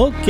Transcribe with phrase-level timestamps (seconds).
[0.00, 0.28] Ok,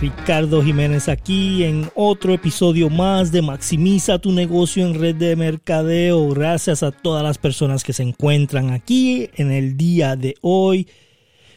[0.00, 6.28] Ricardo Jiménez aquí en otro episodio más de Maximiza tu negocio en red de mercadeo.
[6.28, 10.86] Gracias a todas las personas que se encuentran aquí en el día de hoy.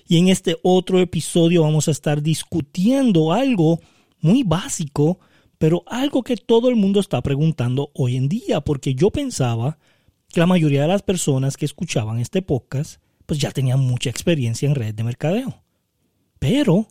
[0.07, 3.79] Y en este otro episodio vamos a estar discutiendo algo
[4.19, 5.19] muy básico,
[5.59, 9.77] pero algo que todo el mundo está preguntando hoy en día, porque yo pensaba
[10.29, 14.67] que la mayoría de las personas que escuchaban este podcast pues ya tenían mucha experiencia
[14.67, 15.66] en red de mercadeo.
[16.39, 16.87] Pero,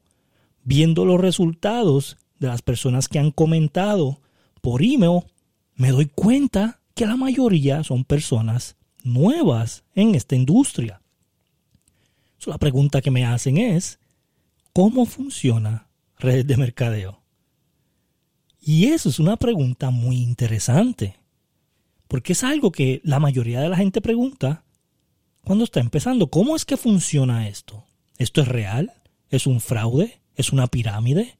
[0.64, 4.20] viendo los resultados de las personas que han comentado
[4.60, 5.22] por email,
[5.74, 11.00] me doy cuenta que la mayoría son personas nuevas en esta industria.
[12.46, 13.98] la pregunta que me hacen es,
[14.72, 17.20] ¿cómo funciona red de mercadeo?
[18.60, 21.16] Y eso es una pregunta muy interesante,
[22.06, 24.64] porque es algo que la mayoría de la gente pregunta
[25.42, 26.28] cuando está empezando.
[26.28, 27.84] ¿Cómo es que funciona esto?
[28.18, 28.92] ¿Esto es real?
[29.30, 30.20] ¿Es un fraude?
[30.34, 31.38] ¿Es una pirámide?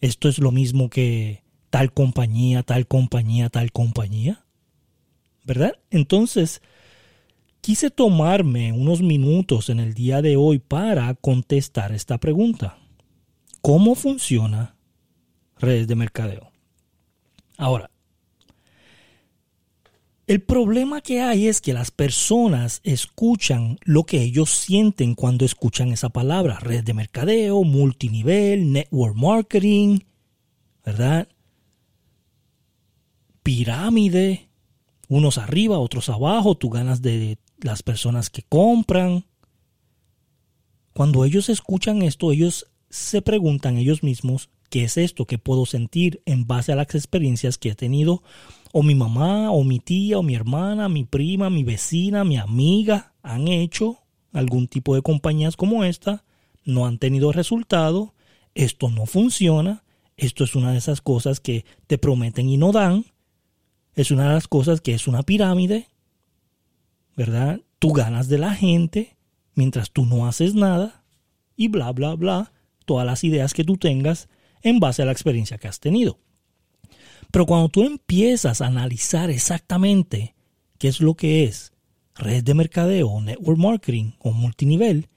[0.00, 4.44] ¿Esto es lo mismo que tal compañía, tal compañía, tal compañía?
[5.44, 5.78] ¿Verdad?
[5.90, 6.60] Entonces,
[7.60, 12.78] quise tomarme unos minutos en el día de hoy para contestar esta pregunta.
[13.62, 14.76] ¿Cómo funciona
[15.58, 16.52] redes de mercadeo?
[17.56, 17.90] Ahora,
[20.26, 25.92] el problema que hay es que las personas escuchan lo que ellos sienten cuando escuchan
[25.92, 26.58] esa palabra.
[26.58, 30.00] Red de mercadeo, multinivel, network marketing,
[30.84, 31.28] ¿verdad?
[33.44, 34.48] Pirámide,
[35.08, 39.26] unos arriba, otros abajo, tú ganas de las personas que compran.
[40.92, 46.22] Cuando ellos escuchan esto, ellos se preguntan ellos mismos, ¿qué es esto que puedo sentir
[46.26, 48.22] en base a las experiencias que he tenido
[48.72, 53.14] o mi mamá, o mi tía, o mi hermana, mi prima, mi vecina, mi amiga
[53.22, 54.00] han hecho
[54.32, 56.24] algún tipo de compañías como esta,
[56.64, 58.12] no han tenido resultado,
[58.54, 59.82] esto no funciona,
[60.16, 63.06] esto es una de esas cosas que te prometen y no dan,
[63.94, 65.88] es una de las cosas que es una pirámide,
[67.16, 67.62] ¿verdad?
[67.78, 69.16] Tú ganas de la gente
[69.54, 71.02] mientras tú no haces nada
[71.56, 72.52] y bla, bla, bla,
[72.84, 74.28] todas las ideas que tú tengas
[74.66, 76.18] en base a la experiencia que has tenido.
[77.30, 80.34] Pero cuando tú empiezas a analizar exactamente
[80.78, 81.72] qué es lo que es
[82.16, 85.08] red de mercadeo, network marketing o multinivel,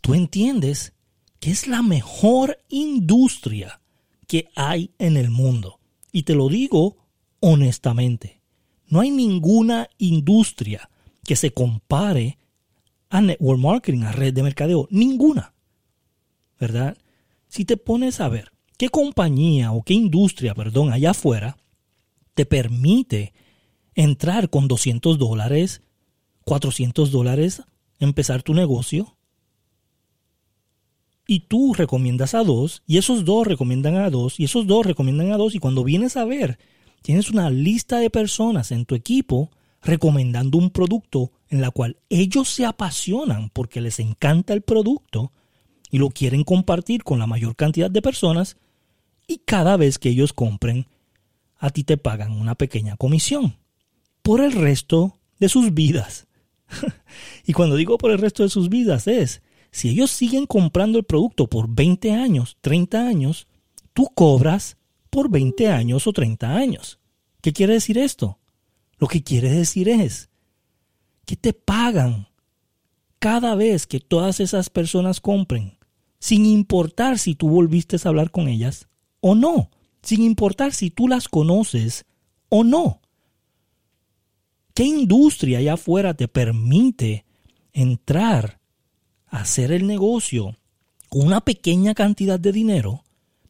[0.00, 0.92] tú entiendes
[1.40, 3.80] que es la mejor industria
[4.28, 5.80] que hay en el mundo.
[6.12, 6.96] Y te lo digo
[7.40, 8.40] honestamente,
[8.86, 10.88] no hay ninguna industria
[11.24, 12.38] que se compare
[13.10, 15.52] a network marketing, a red de mercadeo, ninguna.
[16.60, 16.96] ¿Verdad?
[17.48, 21.56] Si te pones a ver ¿Qué compañía o qué industria, perdón, allá afuera
[22.34, 23.32] te permite
[23.94, 25.82] entrar con 200 dólares,
[26.44, 27.62] 400 dólares,
[28.00, 29.16] empezar tu negocio?
[31.26, 35.32] Y tú recomiendas a dos, y esos dos recomiendan a dos, y esos dos recomiendan
[35.32, 36.58] a dos, y cuando vienes a ver,
[37.02, 42.48] tienes una lista de personas en tu equipo recomendando un producto en la cual ellos
[42.48, 45.30] se apasionan porque les encanta el producto
[45.90, 48.56] y lo quieren compartir con la mayor cantidad de personas,
[49.26, 50.86] y cada vez que ellos compren,
[51.56, 53.56] a ti te pagan una pequeña comisión
[54.22, 56.26] por el resto de sus vidas.
[57.46, 61.04] y cuando digo por el resto de sus vidas es, si ellos siguen comprando el
[61.04, 63.46] producto por 20 años, 30 años,
[63.92, 64.76] tú cobras
[65.10, 66.98] por 20 años o 30 años.
[67.40, 68.38] ¿Qué quiere decir esto?
[68.98, 70.28] Lo que quiere decir es
[71.26, 72.28] que te pagan
[73.18, 75.78] cada vez que todas esas personas compren,
[76.18, 78.88] sin importar si tú volviste a hablar con ellas
[79.26, 79.70] o no,
[80.02, 82.04] sin importar si tú las conoces
[82.50, 83.00] o no.
[84.74, 87.24] ¿Qué industria allá afuera te permite
[87.72, 88.60] entrar
[89.28, 90.58] a hacer el negocio
[91.08, 93.02] con una pequeña cantidad de dinero?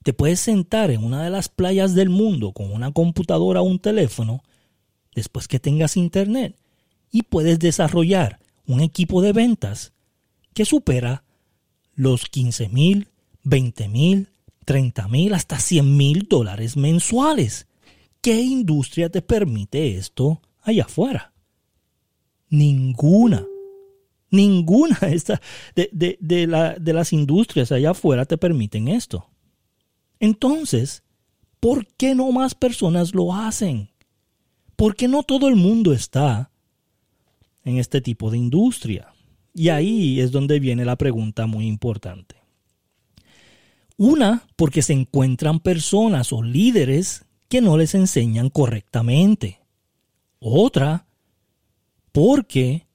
[0.04, 3.80] Te puedes sentar en una de las playas del mundo con una computadora o un
[3.80, 4.44] teléfono
[5.12, 6.56] después que tengas internet
[7.10, 9.92] y puedes desarrollar un equipo de ventas
[10.52, 11.24] que supera
[11.96, 13.08] los 15 mil,
[13.42, 14.28] 20 mil,
[14.64, 17.66] 30 mil hasta 100 mil dólares mensuales.
[18.20, 21.32] ¿Qué industria te permite esto allá afuera?
[22.48, 23.44] Ninguna.
[24.30, 24.98] Ninguna
[25.74, 29.28] de, de, de las industrias allá afuera te permiten esto.
[30.18, 31.02] Entonces,
[31.60, 33.90] ¿por qué no más personas lo hacen?
[34.76, 36.50] ¿Por qué no todo el mundo está
[37.64, 39.14] en este tipo de industria?
[39.54, 42.43] Y ahí es donde viene la pregunta muy importante.
[43.96, 49.60] Una, porque se encuentran personas o líderes que no les enseñan correctamente.
[50.40, 51.06] Otra,
[52.12, 52.86] porque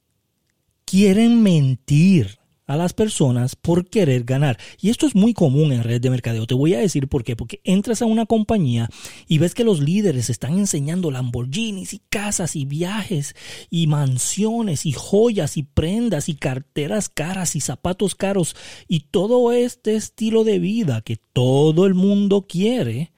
[0.86, 2.39] quieren mentir
[2.70, 4.60] a las personas por querer ganar.
[4.80, 6.46] Y esto es muy común en redes de mercadeo.
[6.46, 7.36] Te voy a decir por qué.
[7.36, 8.88] Porque entras a una compañía
[9.28, 13.36] y ves que los líderes están enseñando Lamborghinis y casas y viajes
[13.72, 18.56] y mansiones y joyas y prendas y carteras caras y zapatos caros
[18.88, 23.12] y todo este estilo de vida que todo el mundo quiere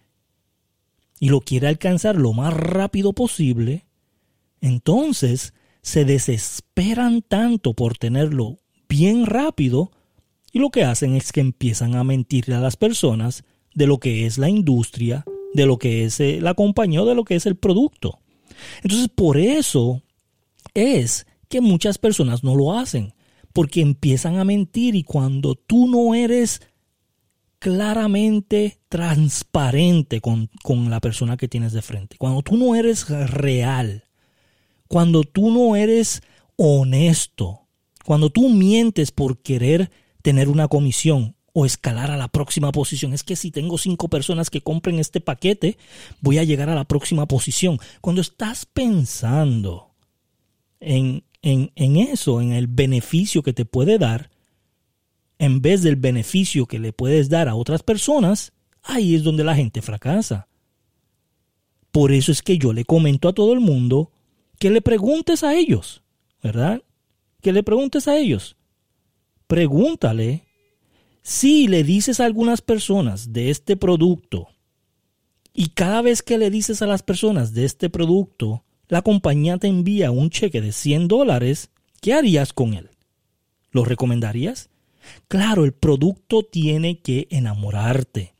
[1.20, 3.86] y lo quiere alcanzar lo más rápido posible.
[4.62, 8.62] Entonces se desesperan tanto por tenerlo
[8.92, 9.90] bien rápido
[10.52, 14.26] y lo que hacen es que empiezan a mentirle a las personas de lo que
[14.26, 15.24] es la industria,
[15.54, 18.20] de lo que es eh, la compañía o de lo que es el producto.
[18.84, 20.02] Entonces por eso
[20.74, 23.14] es que muchas personas no lo hacen,
[23.54, 26.62] porque empiezan a mentir y cuando tú no eres
[27.60, 34.04] claramente transparente con, con, la persona que tienes de frente, cuando tú no eres real,
[34.90, 36.24] cuando tú no eres
[36.58, 37.62] honesto,
[38.06, 43.24] cuando tú mientes por querer tener una comisión o escalar a la próxima posición, es
[43.24, 45.78] que si tengo cinco personas que compren este paquete,
[46.22, 47.80] voy a llegar a la próxima posición.
[48.00, 49.92] Cuando estás pensando
[50.80, 54.30] en, en, eso, en el beneficio que te puede dar,
[55.40, 59.56] en vez del beneficio que le puedes dar a otras personas, ahí es donde la
[59.56, 60.48] gente fracasa.
[61.92, 64.12] Por eso es que yo le comento a todo el mundo
[64.58, 66.04] que le preguntes a ellos,
[66.42, 66.82] ¿verdad?
[67.42, 68.56] Que le preguntes a ellos.
[69.48, 70.46] Pregúntale
[71.24, 74.48] si le dices a algunas personas de este producto
[75.54, 79.68] y cada vez que le dices a las personas de este producto, la compañía te
[79.68, 81.70] envía un cheque de 100 dólares,
[82.02, 82.90] ¿qué harías con él?
[83.72, 84.70] ¿Lo recomendarías?
[85.28, 88.34] Claro, el producto tiene que enamorarte.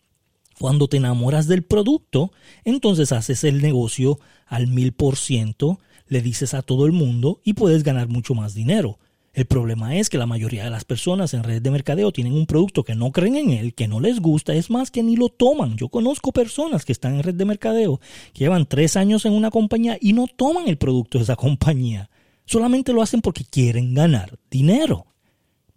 [0.60, 2.32] Cuando te enamoras del producto,
[2.64, 5.80] entonces haces el negocio al mil por ciento
[6.12, 9.00] le dices a todo el mundo y puedes ganar mucho más dinero.
[9.32, 12.46] El problema es que la mayoría de las personas en redes de mercadeo tienen un
[12.46, 15.30] producto que no creen en él, que no les gusta, es más que ni lo
[15.30, 15.78] toman.
[15.78, 18.02] Yo conozco personas que están en red de mercadeo,
[18.34, 22.10] que llevan tres años en una compañía y no toman el producto de esa compañía.
[22.44, 25.06] Solamente lo hacen porque quieren ganar dinero.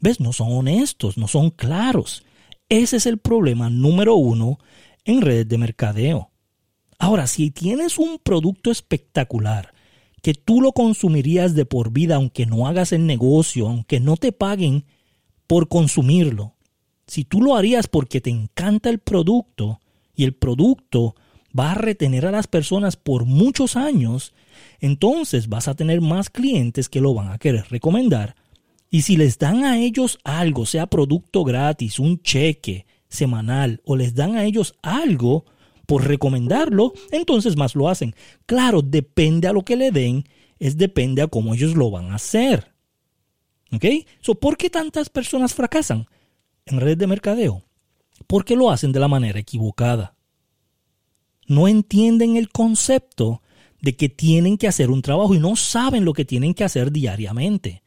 [0.01, 0.19] ¿Ves?
[0.19, 2.25] No son honestos, no son claros.
[2.69, 4.59] Ese es el problema número uno
[5.05, 6.33] en redes de mercadeo.
[6.99, 9.74] Ahora, si tienes un producto espectacular,
[10.25, 14.33] que tú lo consumirías de por vida aunque no hagas el negocio, aunque no te
[14.33, 14.87] paguen
[15.47, 16.55] por consumirlo.
[17.07, 19.81] Si tú lo harías porque te encanta el producto
[20.17, 21.15] y el producto
[21.57, 24.33] va a retener a las personas por muchos años,
[24.81, 28.35] entonces vas a tener más clientes que lo van a querer recomendar.
[28.89, 34.15] Y si les dan a ellos algo, sea producto gratis, un cheque semanal, o les
[34.15, 35.45] dan a ellos algo,
[35.87, 38.15] por recomendarlo, entonces más lo hacen.
[38.47, 40.25] Claro, depende a lo que le den,
[40.59, 42.73] es depende a cómo ellos lo van a hacer.
[43.73, 43.85] ¿Ok?
[44.21, 46.07] So, ¿Por qué tantas personas fracasan
[46.67, 47.65] en red de mercadeo?
[48.27, 50.15] Porque lo hacen de la manera equivocada.
[51.47, 53.43] No entienden el concepto
[53.83, 56.91] de que tienen que hacer un trabajo y no saben lo que tienen que hacer
[56.91, 57.83] diariamente.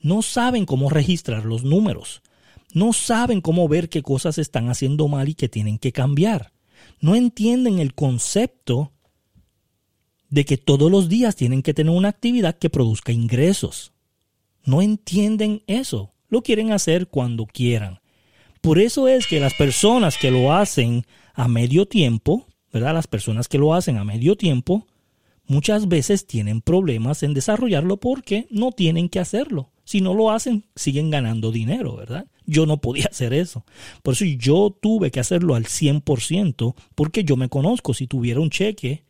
[0.00, 2.22] No saben cómo registrar los números.
[2.72, 6.55] No saben cómo ver qué cosas están haciendo mal y que tienen que cambiar
[7.00, 8.92] no entienden el concepto
[10.28, 13.92] de que todos los días tienen que tener una actividad que produzca ingresos.
[14.64, 16.12] No entienden eso.
[16.28, 18.00] Lo quieren hacer cuando quieran.
[18.60, 22.94] Por eso es que las personas que lo hacen a medio tiempo, ¿verdad?
[22.94, 24.86] Las personas que lo hacen a medio tiempo,
[25.46, 29.70] muchas veces tienen problemas en desarrollarlo porque no tienen que hacerlo.
[29.86, 32.26] Si no lo hacen, siguen ganando dinero, ¿verdad?
[32.44, 33.64] Yo no podía hacer eso.
[34.02, 37.94] Por eso yo tuve que hacerlo al 100% porque yo me conozco.
[37.94, 39.04] Si tuviera un cheque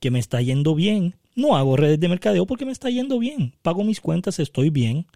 [0.00, 3.52] que me está yendo bien, no hago redes de mercadeo porque me está yendo bien.
[3.60, 5.06] Pago mis cuentas, estoy bien,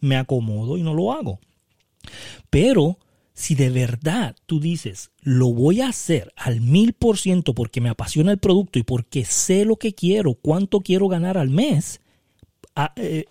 [0.00, 1.40] me acomodo y no lo hago.
[2.48, 3.00] Pero
[3.34, 7.88] si de verdad tú dices, lo voy a hacer al mil por ciento porque me
[7.88, 12.00] apasiona el producto y porque sé lo que quiero, cuánto quiero ganar al mes,
[12.94, 13.24] eh,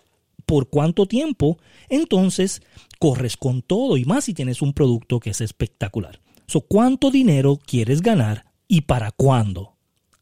[0.46, 2.62] por cuánto tiempo, entonces
[2.98, 6.20] corres con todo y más si tienes un producto que es espectacular.
[6.46, 9.76] So, ¿Cuánto dinero quieres ganar y para cuándo?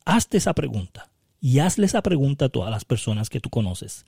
[0.06, 4.06] Hazte esa pregunta y hazle esa pregunta a todas las personas que tú conoces.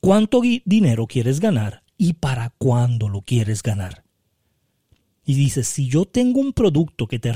[0.00, 4.04] ¿Cuánto dinero quieres ganar y para cuándo lo quieres ganar?
[5.24, 7.32] Y dices, si yo tengo un producto que, te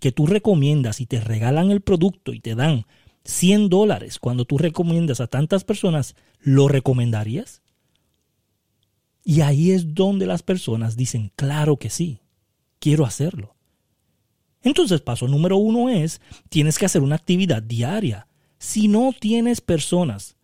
[0.00, 2.84] que tú recomiendas y te regalan el producto y te dan
[3.28, 7.60] 100 dólares cuando tú recomiendas a tantas personas, ¿lo recomendarías?
[9.22, 12.20] Y ahí es donde las personas dicen, claro que sí,
[12.78, 13.54] quiero hacerlo.
[14.62, 18.28] Entonces, paso número uno es, tienes que hacer una actividad diaria.
[18.56, 20.36] Si no tienes personas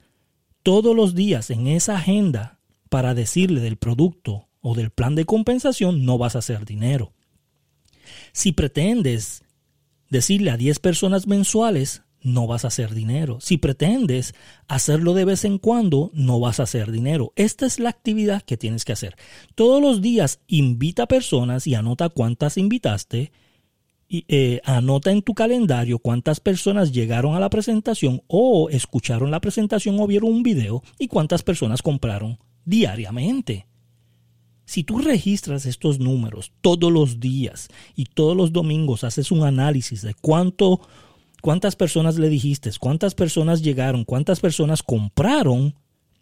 [0.63, 2.59] todos los días en esa agenda
[2.91, 7.15] para decirle del producto o del plan de compensación, no vas a hacer dinero.
[8.33, 9.43] Si pretendes
[10.11, 13.39] decirle a 10 personas mensuales, no vas a hacer dinero.
[13.41, 14.35] Si pretendes
[14.67, 17.33] hacerlo de vez en cuando, no vas a hacer dinero.
[17.37, 19.15] Esta es la actividad que tienes que hacer.
[19.55, 23.31] Todos los días invita personas y anota cuántas invitaste.
[24.09, 29.41] Y, eh, anota en tu calendario cuántas personas llegaron a la presentación o escucharon la
[29.41, 33.67] presentación o vieron un video y cuántas personas compraron diariamente.
[34.67, 40.01] Si tú registras estos números todos los días y todos los domingos haces un análisis
[40.01, 40.81] de cuánto,
[41.45, 45.75] cuántas personas le dijiste, cuántas personas llegaron, cuántas personas compraron,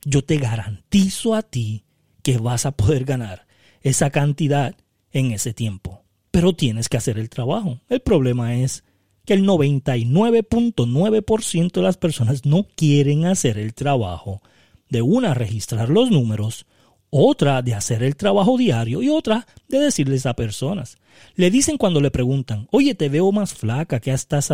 [0.04, 1.84] yo te garantizo a ti
[2.24, 3.46] que vas a poder ganar
[3.82, 4.74] esa cantidad
[5.12, 6.02] en ese tiempo.
[6.32, 7.78] Pero tienes que hacer el trabajo.
[7.88, 8.82] El problema es
[9.24, 14.42] que el 99.9% de las personas no quieren hacer el trabajo
[14.88, 16.66] de una registrar los números
[17.14, 20.96] otra de hacer el trabajo diario y otra de decirles a personas.
[21.34, 24.50] Le dicen cuando le preguntan, oye, te veo más flaca, ¿qué estás,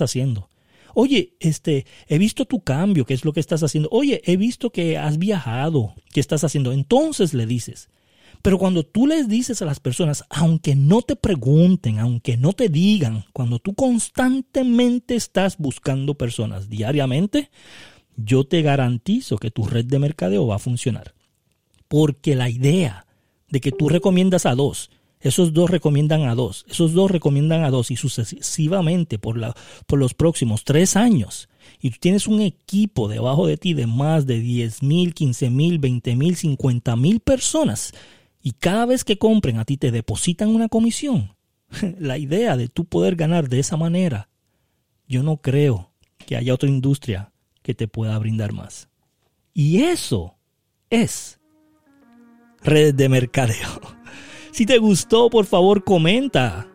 [0.00, 0.48] haciendo?
[0.94, 3.90] Oye, este, he visto tu cambio, ¿qué es lo que estás haciendo?
[3.92, 6.72] Oye, he visto que has viajado, ¿qué estás haciendo?
[6.72, 7.90] Entonces le dices.
[8.40, 12.70] Pero cuando tú les dices a las personas, aunque no te pregunten, aunque no te
[12.70, 17.50] digan, cuando tú constantemente estás buscando personas diariamente,
[18.16, 21.17] yo te garantizo que tu red de mercadeo va a funcionar.
[21.88, 23.06] Porque la idea
[23.50, 24.90] de que tú recomiendas a dos,
[25.20, 30.64] esos dos recomiendan a dos, esos dos recomiendan a dos y sucesivamente por, los próximos
[30.64, 31.48] tres años,
[31.80, 35.78] y tú tienes un equipo debajo de ti de más de 10 mil, 15 mil,
[35.78, 37.92] 20 mil, 50 mil personas,
[38.40, 41.34] y cada vez que compren a ti te depositan una comisión,
[41.98, 44.28] la idea de tú poder ganar de esa manera,
[45.08, 45.90] yo no creo
[46.26, 48.88] que haya otra industria que te pueda brindar más.
[49.52, 50.36] Y eso
[50.90, 51.37] es
[52.62, 53.80] redes de mercadeo.
[54.50, 56.66] Si te gustó, por favor comenta.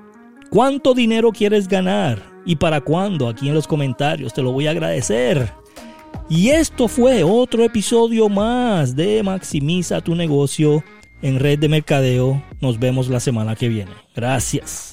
[0.49, 2.23] ¿Cuánto dinero quieres ganar?
[2.45, 3.27] ¿Y para cuándo?
[3.27, 5.51] Aquí en los comentarios te lo voy a agradecer.
[6.29, 10.81] Y esto fue otro episodio más de Maximiza tu negocio
[11.21, 12.41] en red de mercadeo.
[12.61, 13.91] Nos vemos la semana que viene.
[14.15, 14.92] Gracias.